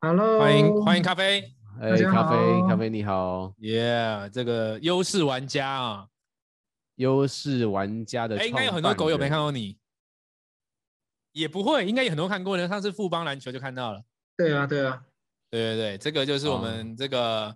[0.00, 1.40] Hello，欢迎欢迎咖啡，
[1.80, 2.36] 哎、欸，咖啡
[2.68, 6.06] 咖啡你好，耶，yeah, 这个优势玩家啊，
[6.94, 9.76] 优势玩家的，哎、欸，应该有很多狗友没看过你，
[11.32, 14.00] 也不会，应该有很多看过的，上次富邦篮球就看到了，
[14.36, 15.02] 对啊对啊，
[15.50, 17.52] 对对对，这个就是我们这个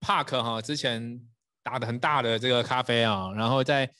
[0.00, 1.20] Park 哈，之前
[1.64, 3.92] 打的很大的这个咖啡啊，然后在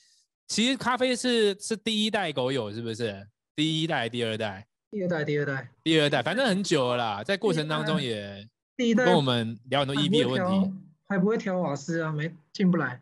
[0.47, 3.27] 其实咖啡是是第一代狗友是不是？
[3.53, 4.65] 第一代第二代？
[4.91, 8.45] 第二代，第二代，第二代，反正很久了啦，在过程当中也
[8.75, 10.73] 跟我们聊很多 EB 的问题，
[11.07, 13.01] 还不会调瓦斯啊，没进不来。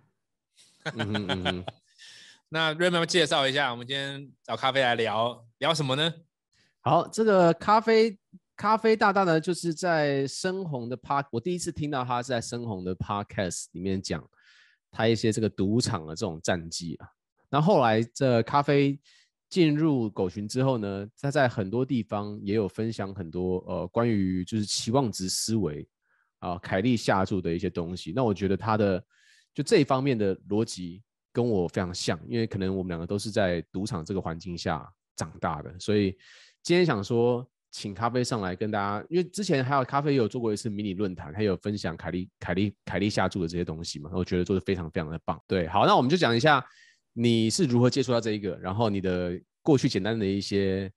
[0.94, 1.66] 嗯嗯
[2.50, 6.14] 那 Raymond 介绍一下，我们今天找咖啡来聊聊什么呢？
[6.82, 8.16] 好，这个咖啡
[8.56, 14.24] 咖啡大大呢，就是在深红的 Park，我第一次听到他是在深红的 Podcast 里面讲
[14.92, 17.10] 他一些这个赌场的这种战绩啊。
[17.50, 19.00] 那后来这咖啡。
[19.50, 25.88] 进入狗群之后呢，他在很多地方也有分享很多呃关于就是期望值思维
[26.38, 28.14] 啊，凯利下注的一些东西。
[28.16, 29.04] 那我觉得他的
[29.52, 31.02] 就这一方面的逻辑
[31.34, 36.16] 跟我非常像，因为可能我们两个都是在赌场这个环境下长大的，所以
[36.62, 45.42] 今天想说请咖啡上来跟大家，因为之前还有咖啡也有做过一次迷你论坛，他有分享凯利凯利凯利下注的这些东西嘛，我觉得做得非常非常的棒。
[45.48, 46.64] 对，好，那我们就讲一下。
[47.14, 48.58] 你是如何接触到这一个？
[48.58, 50.92] 然后你的过去简单的一些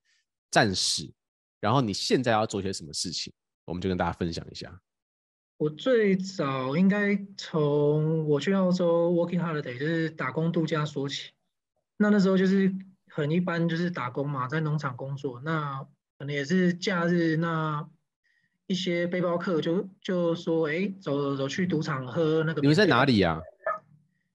[0.51, 1.11] 战史，
[1.59, 3.33] 然后你现在要做些什么事情，
[3.65, 4.81] 我们就跟大家分享一下。
[5.57, 11.31] 我最早应该从我去澳洲 working holiday，就是打工度假说起。
[11.97, 12.73] 那那时候就是
[13.07, 15.39] 很一般，就是打工嘛，在农场工作。
[15.41, 15.81] 那
[16.17, 17.87] 可能也是假日，那
[18.67, 23.39] 一些背包客就就说：“哎，走走走，去赌场喝那个。”你们在哪里呀？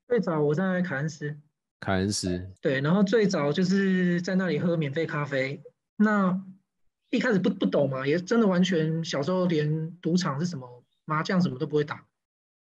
[0.07, 1.37] 最早我在凯恩斯。
[1.81, 5.63] 凯恩斯对，然后最早就是在那里喝免费咖啡。
[5.97, 6.45] 那
[7.11, 12.05] 一开始不不懂嘛，也真的完全小时候连赌场是什么、麻将什么都不会打。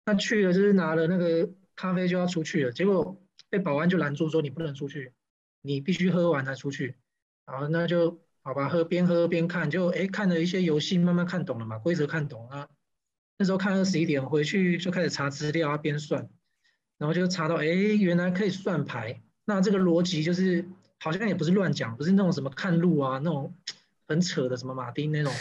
[0.06, 5.14] 那去了就是拿了那个咖啡就要出去了，结果被保安就拦住说，你不能出去，
[5.62, 6.96] 你必须喝完才出去。
[7.46, 12.70] 然后那就好吧，喝边喝边看，就哎看了一些游戏，慢慢看懂了嘛，规则看懂了。
[13.38, 16.30] 那时候看二十一点回去就开始查资料啊，边算。
[17.00, 19.22] 然后就查到，哎，原来可以算牌。
[19.46, 20.64] 那这个逻辑就是，
[21.00, 23.56] 好像也不是乱讲，不是那种什么看路啊，那种
[24.06, 25.34] 很扯的什么马丁那种。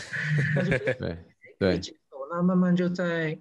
[0.98, 1.19] 对
[1.58, 1.80] 对。
[2.30, 3.41] 那慢慢就在，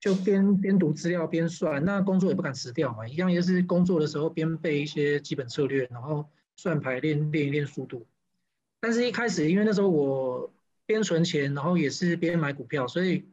[0.00, 1.84] 就边边读资料边算。
[1.84, 8.06] 那工作也不敢辞掉嘛，一样也是工作的时候边背一些基本策略，然后算牌练练一练速度。
[8.80, 10.50] 但是一开始，因为那时候我
[10.86, 13.26] 边存钱，然后也是边买股票，所以。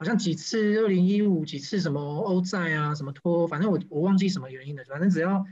[0.00, 4.82] 好像几次二零一五几次什么欧债啊什么拖，反正我我忘记什么原因了。
[4.84, 5.44] 反正只要，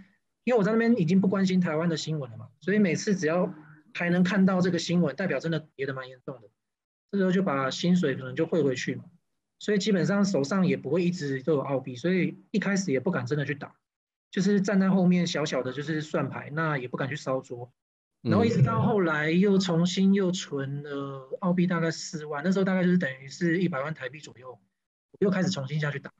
[0.44, 3.52] 因为我在那边已经不关心台湾的新闻了嘛，所以每次只要
[3.92, 6.48] 还能看到这个新闻，代表真的跌得蛮严重的。
[7.12, 9.04] 这时候就把薪水可能就汇回去嘛，
[9.58, 13.74] 所以基本上手上也不会一直都有澳币，所以一开始也不敢真的去打，
[14.30, 17.70] 就是站在后面小小的就是算牌，那也不敢去烧桌。
[18.20, 24.58] 然后一直到后来又重新又存了澳币大概四万，那时候大概就是等于是一百万台币左右，
[25.20, 26.12] 又开始重新下去打。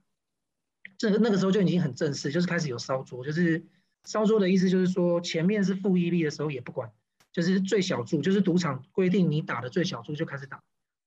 [0.96, 3.66] 这个那个时候就已经很正式，就是开始有烧桌，就是
[4.04, 6.88] 烧桌的意思就是说前面是负一币的时候也不管，
[7.32, 10.56] 就是最小注，就是赌场规定你打的最小注就开始打。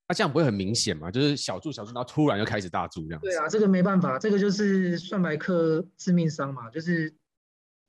[0.09, 1.09] 那、啊、这样不会很明显吗？
[1.09, 3.21] 就是小注小注，然后突然又开始大注这样。
[3.21, 7.13] 对啊，这个没办法，这个就是算牌客致命伤嘛，就是。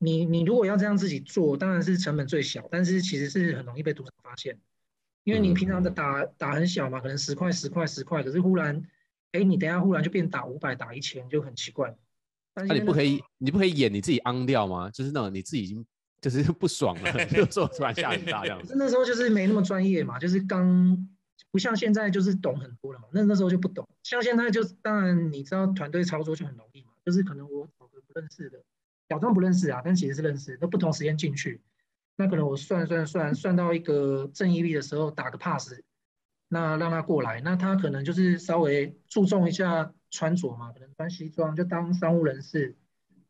[0.02, 4.58] 你你如果要这样自己做，当然是成本最小，但是其实是很容易被赌场发现，
[5.22, 8.82] 因为你平常的打打很小嘛，可能十块十块十块，可是忽然，
[9.30, 11.96] 哎，你等下忽然就变打五百打一千，就很奇怪。
[12.56, 14.90] 那、啊、你不可以你不可以演你自己昂掉吗？
[14.90, 15.86] 就是那种你自己已经
[16.20, 18.74] 就是 不爽了， 就说突然下很大这样子。
[18.76, 21.08] 那时候就是没那么专业嘛，就是刚
[21.52, 23.88] 不像现在就是懂很多了嘛，那那时候就不懂。
[24.02, 28.60] 像现在就当然你知道团队操作就很容易嘛，就是可能我找个不认识的。
[29.08, 30.58] 假装不认识啊，但其实是认识。
[30.60, 31.60] 那不同时间进去，
[32.16, 35.74] 那可能我算算算算到一个正义币的时候打个 pass，
[36.48, 42.76] 那让他过来，那他可能就是稍微注重一下穿着嘛，可能穿西装就当商务人士，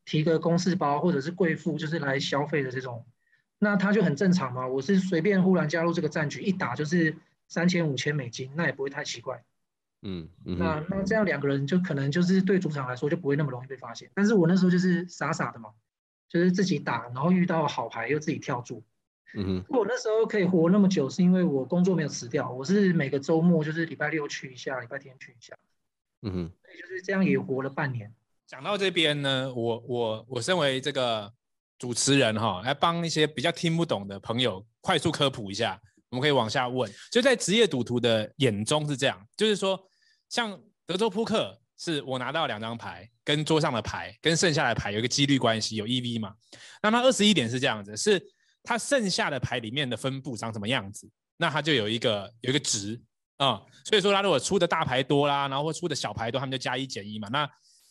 [0.05, 3.07] 提个公事包或者是贵妇就是来消费的这种，
[3.59, 4.67] 那他就很正常嘛。
[4.67, 7.17] 我是随便忽然加入这个战局，一打就是
[7.49, 9.45] 三千五千美金，那也不会太奇怪。
[10.03, 14.11] 嗯，嗯，那那这样两个人就可能就是对主场来说就不会那么容易被发现。
[14.15, 15.71] 但是我那时候就是傻傻的嘛，
[16.29, 18.83] 就是自己打，然后遇到好牌又自己跳注。
[19.35, 25.57] 嗯哼，我那时候可以活那么久，是因为我工作没有辞掉，我是每个周末就是礼拜六去一下，礼拜天去一下。
[26.23, 28.13] 嗯哼，所以就是这样也活了半年。
[28.47, 31.33] 讲到这边呢，我我我身为这个
[31.79, 35.81] 主持人哈，来帮一些比较听不懂的朋友快速科普一下。
[36.11, 36.93] 我们可以往下问。
[37.11, 39.83] 就在职业赌徒的眼中是这样，就是说，
[40.33, 46.35] 像德州扑克，是我拿到两张牌，跟桌上的牌，跟剩下的牌有一个几率关系，有 EV 嘛？
[46.83, 48.19] 那它二十一点是这样子，是
[48.63, 51.07] 它剩下的牌里面的分布长什么样子？
[51.37, 52.99] 那它就有一个有一个值
[53.37, 57.29] 啊、所以说它如果出的大牌多啦，然后或出的小牌多，他们就加一减一嘛。
[57.29, 57.47] 那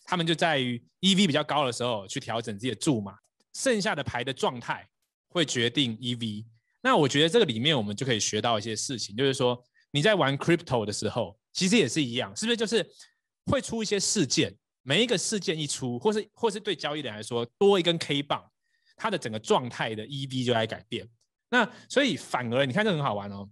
[0.06, 3.14] 他们就在于 EV 比较高的时候去调整自己的注码，
[3.54, 4.88] 剩下的牌的状态
[5.28, 6.46] 会决定 EV。
[6.82, 9.62] 那我觉得这个里面我们就可以学到一些事情，就是说
[9.92, 12.58] 你在玩 Crypto 的时候，其实也是一样，是不是？
[12.58, 12.86] 就是
[13.46, 18.44] 会出一些事件，每一个事件一出，或是或是对交易人来说多一根 K 棒，
[18.96, 21.08] 它的整个状态的 EV 就来改变。
[21.50, 23.50] 那所以反而你看这很好玩哦，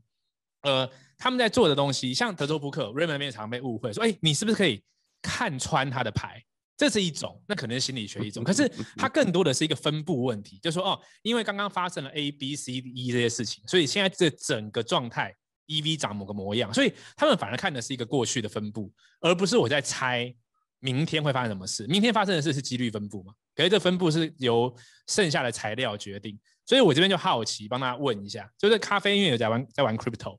[0.62, 4.82] 呃，他们在做的东西，像德州扑克，Raymond 那边常被误会说，哎，你是不是可以
[5.22, 6.44] 看穿他的牌？
[6.78, 15.36] 这是一种，那可能是心理学一种，可是它更多的是一个分布问题，就是说哦，因为刚刚发生了 A、B、C、D、E 这些事情，所以现在这整个状态
[15.70, 20.36] EV 长某个模样，所以他们反而看的是一个过去的分布，而不是我在猜
[20.80, 21.88] 明天会发生什么事。
[21.88, 23.34] 明天发生的事是几率分布嘛？
[23.56, 24.76] 可是这分布是由
[25.08, 30.38] 剩下的材料决定，所以我这边就好奇，帮大家问一下，就是咖啡因为有在玩在玩 Crypto，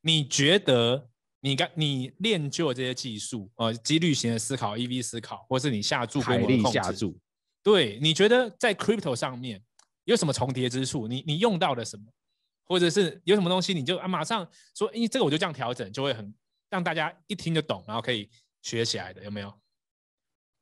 [0.00, 1.06] 你觉得？
[1.42, 7.18] 你刚你练就这些技术，呃，几率型的思考，EV 思考，或是你下注规模的控制，下注，
[7.62, 9.58] 对，你觉得在 crypto 上面
[10.04, 11.08] 有什么重叠之处？
[11.08, 12.04] 你你用到了什么，
[12.70, 16.32] 或者是有什么东西，你就啊马上说，因为，这个我就这样调整，就会很
[16.70, 18.30] 让大家一听就懂，然后可以
[18.62, 19.52] 学起来的，有没有？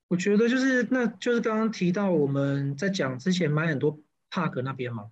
[0.08, 4.00] 我觉得就是，那就是刚刚提到我们在讲之前买很多
[4.30, 5.10] Park 那边嘛，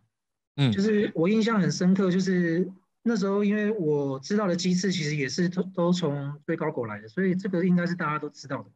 [0.57, 2.69] 嗯，就是我印象很深刻，就是。
[3.09, 8.71] 那时候，因为我知道的机制其实也是都都从追高狗来的，所以这个应该是大家都知道的。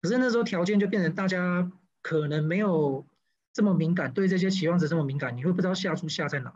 [0.00, 1.68] 可是那时候条件就变成大家
[2.00, 3.04] 可能没有
[3.52, 6.54] 这么敏感，对这些期望值这么敏感，你会不知道下注下在哪。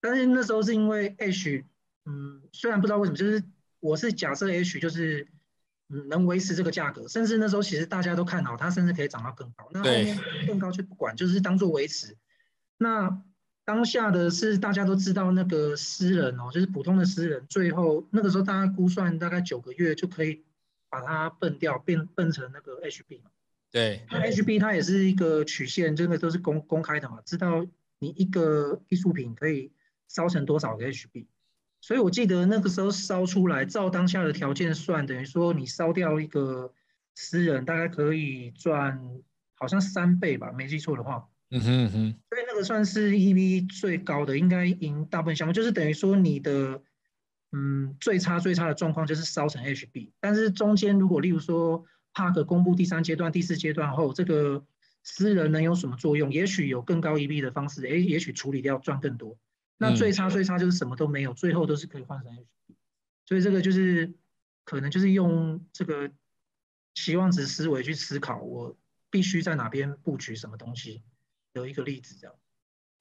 [0.00, 1.64] 但是那时候是因为 H，
[2.06, 3.42] 嗯，虽然不知道为什么，就是
[3.80, 5.26] 我是假设 H 就是
[5.88, 9.68] 嗯能维持这个价格，甚至那时候其实大家都看好它，甚至可以涨到更高。
[9.72, 12.16] 那后面更高就不管，就是当做维持。
[12.76, 13.22] 那。
[13.64, 20.42] 当下的是大家都知道那个私人哦，就是普通的私人，最后那个时候大家估算大概九个月就可以
[20.88, 23.28] 把它笨掉，变笨成那个 HB 嘛。
[23.70, 27.66] 对，那 HB 它也是一个曲线，这个都是公公开的嘛，知道
[27.98, 29.70] 你一个艺术品可以
[30.08, 31.26] 烧成多少个 HB。
[31.80, 36.72] 所以我记得那个时候烧出来，照当下的条件算，等于说你烧掉一个
[37.14, 39.00] 私人，大概可以赚
[39.54, 41.28] 好像三倍吧，没记错的话。
[41.50, 46.82] 嗯哼嗯哼，所以那个算是 EV 最高的，应该赢大部分项目，就是等于说你的
[47.52, 54.66] 嗯最差最差的状况就是烧成 HB，但是中间如果例如说 Park 公布第三阶段、第四阶段后，这个
[55.02, 56.30] 私人能有什么作用？
[56.32, 59.38] 也许有更高 EV 的方式，哎，也许处理掉赚更多。
[59.78, 62.74] 那最差最差就是什么都没有，最后都是可以换成 HB，
[63.26, 64.12] 所以这个就是
[64.64, 66.10] 可能就是用这个
[66.94, 68.76] 期望值思维去思考，我
[69.08, 71.02] 必须在哪边布局什么东西。
[71.54, 72.36] 有一个例子，这样，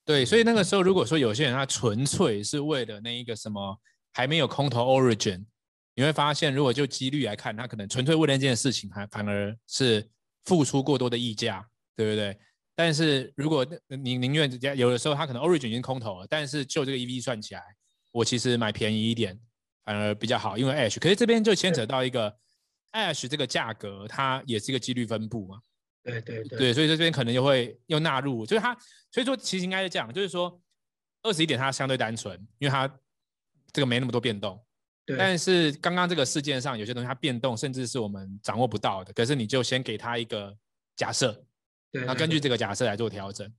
[0.06, 3.80] 对，所以那个时候，如果说有些人他纯粹是为了那一个什么
[4.14, 5.46] 还没有空头 origin，
[5.94, 10.10] 你会发现，如果就几率来看，他可能纯粹为了那件事情，还反而是
[10.46, 12.40] 付出过多的溢价，对不对？
[12.78, 17.64] 但是如果你宁愿有的时候他可能 origin 已经空头了，但是就这个 EV 算起来，
[18.12, 19.36] 我其实买便宜一点
[19.84, 22.38] 反而比较好，因为 Ash，可是这边就牵扯到一个
[22.92, 25.60] Ash 这个价格，它也是一个几率分布嘛。
[26.04, 28.78] 对对对，对，所以这边可能就会又纳入，就是它，
[29.12, 30.62] 所以说其实应该是这样，就是说
[31.24, 32.88] 二十一点它相对单纯，因为它
[33.74, 34.64] 这个没那么多变动。
[35.04, 35.18] 对。
[35.18, 40.56] 但是刚刚这个事件上有些东西它变动，甚至是我们掌握不到的，可是你就先给它一个
[40.96, 41.44] 假设，
[41.92, 43.52] 对，那根据这个假设来做调整。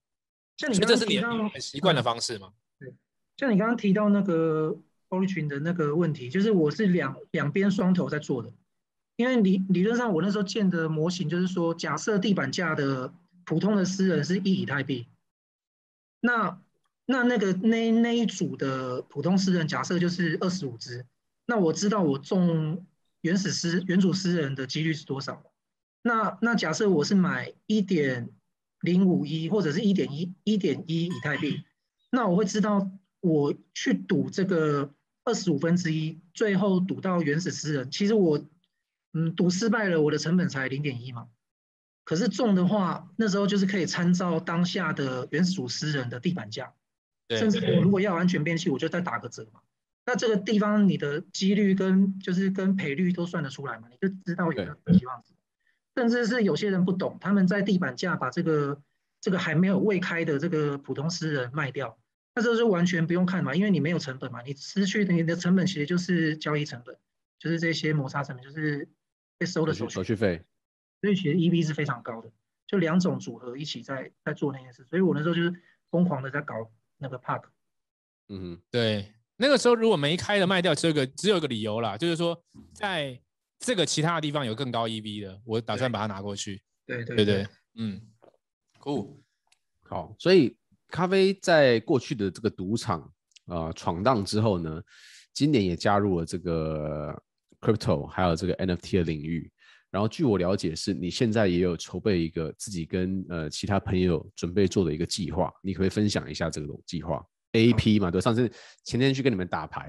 [0.56, 2.52] 像你刚刚提到，这是你很习惯的方式吗？
[2.78, 2.92] 对。
[3.36, 4.76] 像你刚刚提到那个
[5.08, 8.52] origin 的那个问题，就是我是两两边双头在做的。
[9.16, 13.12] 因为理理论上，我那时候建的模型就是说，假设地板价的
[13.44, 15.06] 普通的私人是一以太币，
[16.20, 16.60] 那
[17.04, 21.04] 那那个那那一组的普通私人假设就是二十五只，
[21.46, 22.86] 那我知道我中
[23.22, 25.42] 原始私原主私人的几率是多少？
[26.02, 28.30] 那那假设我是买一点
[28.80, 31.64] 零五一或者是一点一一点一以太币，
[32.10, 32.90] 那我会知道
[33.20, 38.44] 我去赌这个二十五分之一，最后赌到原始私人，其实我。
[39.14, 41.28] 嗯，赌失败了，我的成本才零点一嘛。
[42.04, 46.74] 可是中的话，那时候就是可以参照当下的原始私人的地板价，
[47.30, 49.60] 甚至我如果要安全边际，我就再打个折嘛。
[50.04, 55.32] 那这个地方你的几率跟就是跟赔率都算得出来嘛，你就知道有没有希望值。
[55.98, 58.80] 甚至是有些人不懂，他们在地板价把这个
[59.20, 61.98] 这个还没有未开的这个普通私人卖掉，
[62.36, 66.96] 那这是完全不用看嘛，因为你没有成本嘛，你失去你的成本其实就是交易成本，
[67.40, 68.88] 就是这些摩擦成本，就是
[69.38, 70.40] 被收的手续手续费。
[71.00, 72.30] 所以其实 EV 是非常高的，
[72.64, 75.52] 就两种组合一起在在做那件事，所以我那时候就是
[75.90, 76.54] 疯狂的在搞
[76.98, 77.42] 那个 Park。
[78.28, 82.40] 嗯，对，那个时候如果没开的卖掉，只有个只有一个理由啦，就是说
[82.72, 83.20] 在
[83.58, 86.62] 这个其他的地方有更高 EV 的，我打算把它拿过去。
[86.86, 87.46] 对对对对，
[87.76, 88.00] 嗯
[88.80, 89.16] ，Cool，
[89.82, 90.56] 好，所以
[90.88, 93.12] 咖啡在过去的这个赌场
[93.46, 94.82] 呃闯荡之后呢，
[95.34, 97.14] 今年也加入了这个
[97.60, 99.50] Crypto 还有这个 NFT 的领域。
[99.90, 108.50] 然后据我了解，是你现在也有筹备一个自己跟呃其他朋友准备做的一个计划，你可不可以分享一下这个计划？AAP 嘛，对，上次
[108.84, 109.88] 前天去跟你们打牌，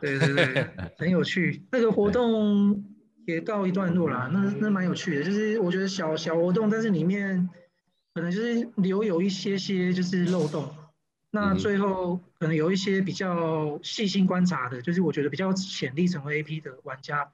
[0.00, 1.66] 对对对， 很有趣。
[1.70, 2.82] 那个活动
[3.26, 7.48] 也告一段落啦，那那蛮有趣的，就是我觉得小小活动，但是里面
[8.14, 10.74] 可能就是留有一些些就是漏洞。
[11.30, 17.30] 那最后可能有一些比较细心观察的，就是我觉得比较潜力成为 AP 的玩家。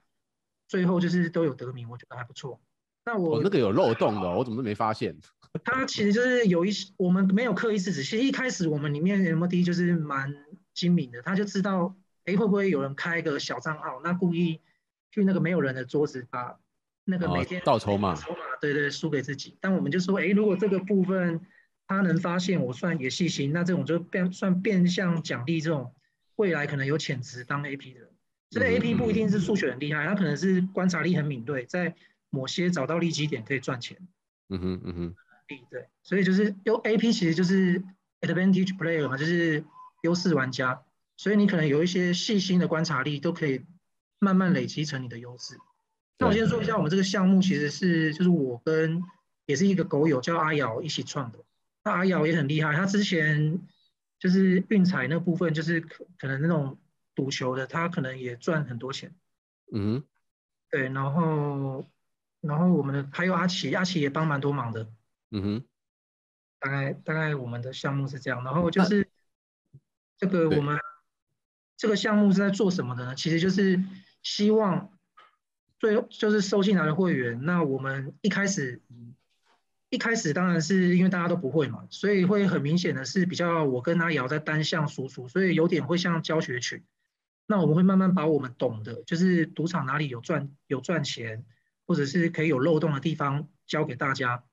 [0.66, 2.58] 最后就是都有得名，我觉得还不错。
[3.04, 5.14] 那我、哦、那个有漏洞的，我怎么都没发现？
[5.62, 8.02] 它其实就是有一些我们没有刻意制止。
[8.02, 10.34] 其实一开始我们里面 MD 就是蛮
[10.72, 11.94] 精明的，他就知道
[12.24, 14.60] 哎会不会有人开一个小账号，那故意
[15.12, 16.58] 去那个没有人的桌子把
[17.04, 19.56] 那个每天倒筹码，筹码对对输给自己。
[19.60, 21.40] 但我们就说哎，如果这个部分
[21.86, 25.94] 他能发现，我算也细心，那这种就变算变相奖励这种
[26.36, 28.00] 未来可能有潜质当 AP 的。
[28.50, 31.94] 这个 AP 不一定是数学很厉害，他可能是观察力很敏锐，在
[32.30, 33.98] 某些找到利基点可以赚钱。
[34.48, 35.14] 嗯哼嗯哼，
[35.70, 37.82] 对，所以就是用 AP 其实就是
[38.20, 39.64] advantage player 嘛，就是
[40.02, 40.82] 优势玩家。
[41.16, 43.62] 所以你可能有一些细心的观察力，都可以
[44.22, 45.58] 慢慢累积成你的优势。
[46.18, 49.02] 那我先说一下，我们这个项目其实是就是我跟
[49.44, 51.40] 也是一个狗友叫阿瑶一起创的。
[51.84, 53.60] 那阿瑶也很厉害，他之前
[54.18, 56.78] 就是运彩那部分，就是可可能那种。
[57.14, 59.14] 赌球的他可能也赚很多钱，
[59.70, 60.02] 嗯，
[60.70, 61.86] 对，然后
[62.40, 64.88] 然后我们的还有阿奇，阿奇也帮蛮多忙的，
[65.30, 65.64] 嗯哼，
[66.58, 69.06] 大概大概我们的项目是这样，然后就是
[70.16, 70.78] 这个我们
[71.76, 73.14] 这个项目是在做什么的呢？
[73.14, 73.78] 其实就是
[74.22, 74.90] 希望
[75.78, 78.80] 最就是收进来的会员，那我们一开始。
[79.94, 86.82] 一开始当然是因为大家都不会嘛，所以会很明显的是比较我跟阿瑶在单向输出，所以有点会像教学群。
[87.46, 91.44] 那我们会慢慢把我们懂的，就是赌场哪里有赚有赚钱，
[91.86, 94.44] 或者是可以有漏洞的地方教给大家。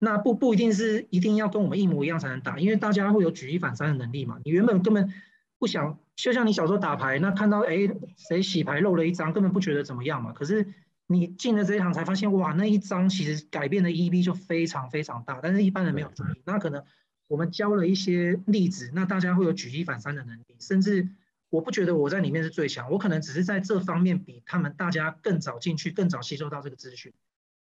[0.00, 4.40] 那不不一定是一定要跟我们一模一样才能打，因为大家会有举一反三的能力嘛。
[4.44, 5.12] 你原本根本
[5.60, 10.32] 不想，就像你小时候打牌，那看到哎谁洗牌漏了一张，根本不觉得怎么样嘛。
[10.32, 10.66] 可是
[11.06, 16.40] 你进了这一行才发现，哇，那一张其实改变的 EV 就非常非常大，但是一般人没有注意。
[16.46, 16.82] 那可能
[17.28, 21.08] 我们教了一些例子，那大家会有举一反三的能力，甚至
[21.50, 27.12] 我不觉得我在里面是最强，我可能只是在这方面比他们大家更早进去，更早吸收到这个资讯。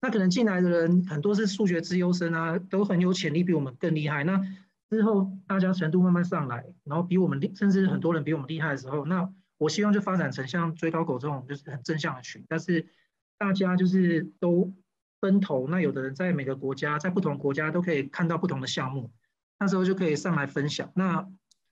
[0.02, 4.26] 那可能进来的人很多是数学资优生啊，都很有潜力，比我们更厉害。
[4.26, 4.46] 那
[4.96, 12.88] 之后大家程度慢慢上来，然后比我们厉，甚至很多人比我们厉害的时候，那我希望就发展成像追高狗这种就是很正向的群，但是。
[13.38, 14.74] 大家就是都
[15.20, 19.12] 分头，那有的人在每个国家，在不同国家都可以看到不同的项目，
[19.60, 21.28] 那时候就可以上来分享，那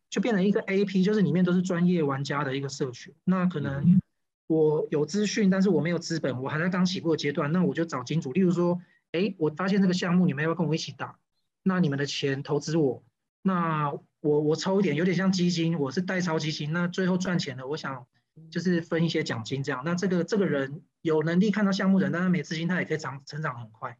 [0.09, 3.15] 就变成一个 AP，就是里面都是专业玩家的一个社群。
[3.23, 4.01] 那可能
[4.47, 8.81] 我有资讯，但是我没有资本，我还在刚起步的阶段，那我就找金主，例如说，
[9.13, 11.17] 哎，我发现这个项目，你们要不要跟我一起打？
[11.63, 13.01] 那你们的钱投资我，
[13.43, 18.07] 那我我抽一点，有点像基金，我是代抄基金，那最后赚钱的，我想。
[18.49, 23.95] 就是分一些奖金这样，那这个这个人有能力看到项目人，但他没资金，他也可以长成长很快。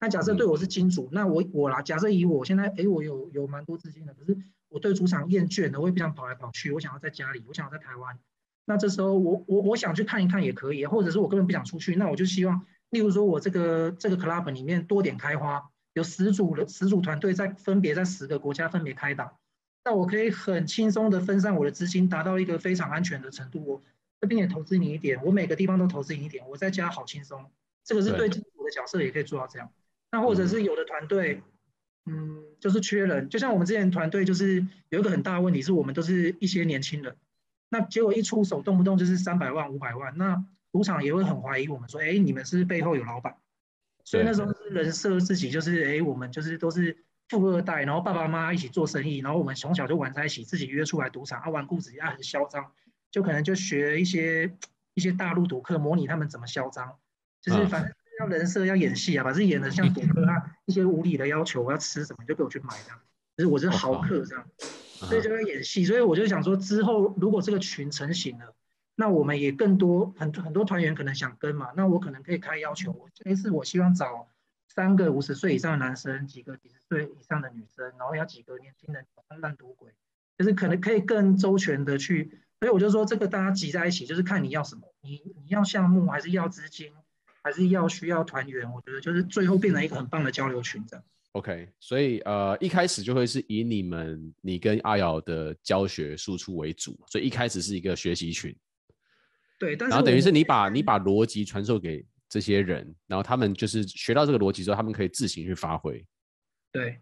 [0.00, 4.38] 那假设对我是金主，那我我啦，假设以我现在，哎，我有有蛮多资金的，可是
[4.70, 8.18] 我对主场厌倦了，我也不想跑来跑去，我想要在家里，我想要在台湾。
[8.64, 15.62] 那这时候我我我想去看一看也可以，或者是我根本不想出去，那我就希望，例如说我这个这个 club 里面多点开花，
[15.94, 19.32] 有十组的十组团队在分别在十个国家分别开打。
[19.84, 23.64] 那我可以很轻松的分散我的资金，达到一个非常安全的程度。
[23.64, 23.82] 我
[24.20, 27.50] 这边也投资你一点，我每个地方都投资你一点，我在家好轻松。
[27.84, 29.70] 这个是对我的角色也可以做到这样。
[30.10, 31.42] 那或者是有的团队，
[32.06, 37.16] 嗯，就是缺人，就像我们之前团队就是有一个很大的问题，是我们都是一些年轻人。
[37.68, 43.36] 那结果一出手，动不动就是三百万、五百万，那赌场也会很怀疑我们，说，哎，你们是背后有老板。
[44.04, 46.96] 所以那时候是人设自己就是，哎，我们就是都是。
[47.30, 52.70] 富二代，然后爸爸妈妈一起做生意，然后我们从小就玩在一起，自己约出来赌场，啊，纨绔子也很嚣张，
[53.10, 54.54] 就可能就学一些
[54.92, 56.96] 一些大陆赌客，模拟他们怎么嚣张，
[57.40, 63.00] 就是反正要人设要演戏啊，把自己演的像赌客啊，一些无理的要求，我要吃什么就给我去买这样，
[63.38, 65.86] 就是我是豪客这样，所以就要演戏。
[65.86, 68.54] 所以我就想说，之后如果这个群成型了，
[68.96, 74.28] 那我们也更多很很多团员可能想跟嘛，那我可能可以开要求，这一次我希望找
[74.68, 79.04] 三个五十岁以上的男生，几个几十岁以上的女生，然后要几个年轻人
[79.40, 79.92] 烂赌鬼，
[80.38, 82.40] 就是可能可以更周全的去。
[82.60, 86.92] 所以我就说，这个大家挤在一起，就是看你要什么，你你要项目还是要资金，
[87.42, 88.72] 还是要需要团员？
[88.72, 91.04] 我觉得就是最后变成一个很棒的交流群这样。
[91.32, 98.56] OK，所以呃一开始就会是以你们你跟阿瑶的教学输出为主，所以一开始是一个学习群。
[99.64, 106.04] 对，但是然后等于是你把你把逻辑传授给这些人，然后他们就是学到这个逻辑之后，他们可以自行去发挥。
[106.70, 106.98] 对。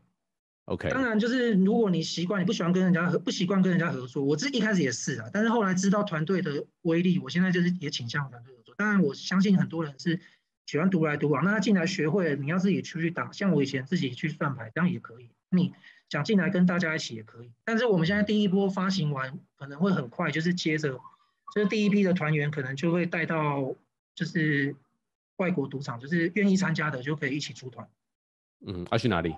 [0.67, 8.73] OK，当然就是如果你习惯，你不喜欢跟人家合，不习惯跟人家合作，我这一开始也是啊，但是后来知道团队的威力，我现在就是也倾向团队合作。
[8.77, 10.21] 当然我相信很多人是
[10.67, 15.31] 喜欢独来独往，那他进来学会了，你要自己出去打，像我以前自己去算牌，这样也可以。
[15.51, 15.73] 你
[16.09, 20.97] 想进来跟大家一起也可以，但是我们现在第一波发行完，可能会很快，就是接着
[21.55, 23.75] 就是第一批的团员可能就会带到
[24.15, 24.75] 就是
[25.37, 27.89] 外国赌场，就是愿意参加的就可以一起出团。
[28.67, 29.35] 嗯，要去哪里？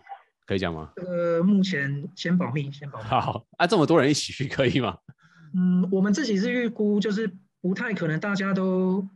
[0.46, 0.92] 可以讲吗？
[0.96, 3.04] 呃，目前先保密，先保密。
[3.06, 4.98] 好，啊，这么多人一起去可以吗？
[5.54, 9.08] 嗯，我们自己是预估，就是不太可能大家都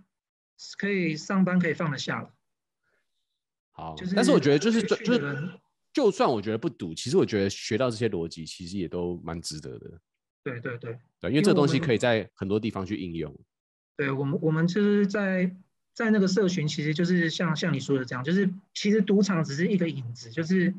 [0.78, 2.30] 可以上班可以放得下了。
[3.72, 5.50] 好，就是，但是我觉得就是就是，
[5.92, 10.00] 就算我觉得不赌，其实我觉得学到这些逻辑，其实也都蛮值得的。
[10.50, 13.34] 对对对，对，因为这个东西可以在很多地方去应用。
[13.96, 15.54] 对我们，我们就是在
[15.94, 20.74] 在那个社群，其实就是像像你说的这样，就是其实赌场只是一个影子，就是。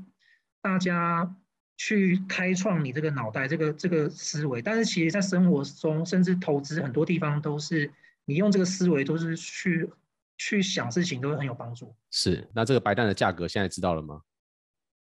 [0.62, 1.38] 大家
[1.78, 7.90] 去开创你这个脑袋，这个这个思维，但是其实，在生活中，甚至投资很多地方，都是
[8.26, 9.90] 你用这个思维，都是去
[10.38, 11.96] 去想事情，都会很有帮助。
[12.12, 14.22] 是，那这个白蛋的价格现在知道了吗？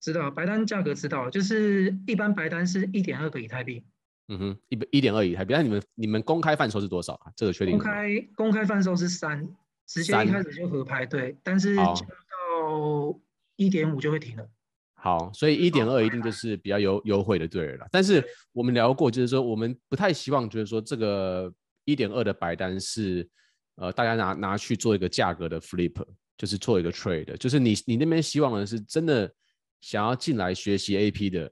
[0.02, 3.84] 知道，白单价格知道，就是一般白单是一点二个以太币。
[4.30, 5.54] 嗯哼，一一点二以太币。
[5.54, 7.32] 那你们你们公开贩售是多少啊？
[7.36, 7.78] 这个确定？
[7.78, 9.48] 公开公开贩售是三，
[9.86, 11.94] 直接一开始就合拍，对，但是到
[13.58, 14.50] 一点五就会停了。
[14.96, 17.86] 好，所以一点二一定就是比较优优惠的对了。
[17.92, 23.28] 但是我们聊过，就是说我们不太希望，就是说这个一点二的白单是
[23.76, 26.02] 呃大家拿拿去做一个价格的 flip，
[26.38, 29.30] 就是做一个 trade，就是你你那边希望的是真的
[29.82, 31.52] 想要进来学习 AP 的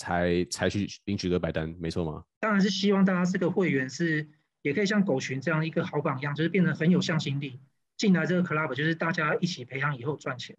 [0.00, 2.24] 才才去领取个白单，没错吗？
[2.40, 4.26] 当然是希望大家这个会员是
[4.62, 7.60] 也可以像狗群这样一个好榜样，就是变得很有向心力，
[7.98, 10.56] 进来这个 club 就是大家一起培养以后赚钱。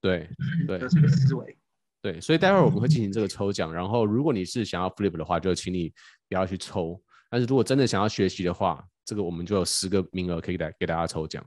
[0.00, 0.28] 对
[0.66, 1.56] 对，这个思维。
[2.02, 5.88] 对，所以待会儿我们会进行这个抽奖，然后如果你是想要 flip 的话，就请你
[6.28, 7.00] 不要去抽。
[7.30, 11.44] 但是如果真的想要学习的话，这个我们就有十个名额可以给给大家抽奖。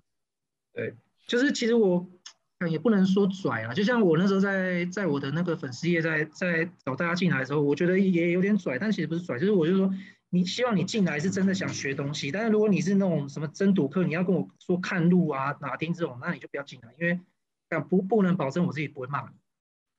[0.73, 0.95] 对，
[1.27, 2.09] 就是其实我
[2.69, 9.93] 也不能说拽啊，就像我那时候在在我的那个粉丝页在在找大家进来的时候，我觉得也有点拽，但其实不是拽，就是我就说
[10.29, 17.19] 你希望你进来是真的想学东西，但是如果你是那种什么真赌客，你要跟我说看路啊、哪听这种，那你就不要进来，因为
[17.89, 19.35] 不不能保证我自己不会骂你。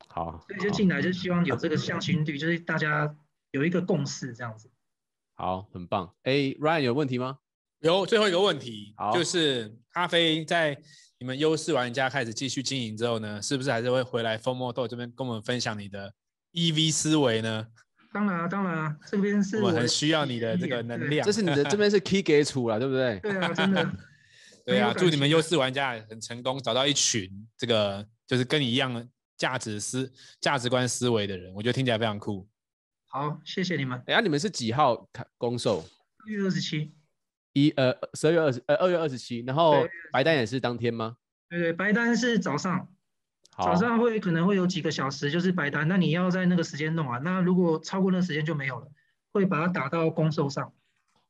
[0.08, 3.16] 好，所以就进来就希望有这个向心力，就是大家
[3.50, 4.70] 有一个共识这样子。
[5.36, 6.14] 好，很棒。
[6.22, 7.38] 哎，Ryan 有问题吗？
[7.80, 10.80] 有，最后一个问题，就是咖啡在
[11.18, 16.12] 你们优势玩家开始继续经营之后呢，是不是还是会回来 FOMO 这边跟我们分享你的
[16.52, 17.66] EV 思维呢？
[18.12, 21.24] 当然啊，当然啊，这边是我们很需要你的这个能量。
[21.24, 23.18] 这是你的这边是 key 给出了，对不对？
[23.20, 23.92] 对啊，真的。
[24.64, 29.06] 对啊，祝你们优势玩家很成功，找到一群这个就是跟你一样的。
[29.38, 32.48] 价值思价值观思维的人，我觉得听起来非常酷。
[33.04, 34.02] 好，谢谢你们。
[34.06, 35.84] 哎呀，你们是几号开公售？
[36.24, 36.94] 二月二十七。
[37.56, 39.42] 一呃，十二月二十呃，二月二十七。
[39.46, 39.76] 然后
[40.12, 41.16] 白单也是当天吗？
[41.48, 42.86] 对对，白单是早上。
[43.56, 45.88] 早上会可能会有几个小时，就是白单。
[45.88, 47.18] 那你要在那个时间弄啊。
[47.24, 48.88] 那如果超过那个时间就没有了，
[49.32, 50.74] 会把它打到公售上，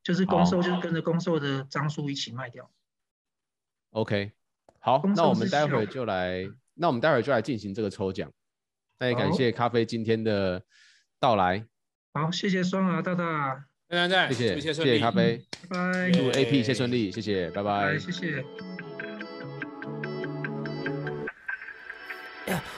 [0.03, 2.69] 就是公售就是跟着公售的张数一起卖掉。
[3.91, 4.33] OK，
[4.81, 6.51] 好，那我们待会儿就来。
[6.75, 8.29] 那我们待会儿就来进行这个抽奖。
[8.99, 10.65] 那也感谢咖啡今天的
[11.21, 11.65] 到来。
[12.12, 16.11] 好，谢谢双儿大大，在在，谢谢谢谢咖啡，拜拜。
[16.11, 17.96] 祝 AP 一切顺利，谢谢，拜拜。
[17.99, 18.44] 谢谢。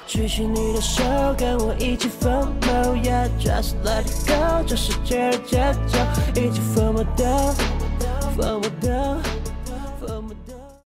[0.06, 1.02] 举起你的手，
[1.38, 5.98] 跟我一起 FOMO，yeah，just let it go，这世界的节奏，
[6.34, 7.54] 一起 FOMO 的
[8.36, 9.37] ，FOMO 的。